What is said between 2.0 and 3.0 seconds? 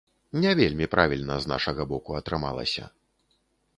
атрымалася.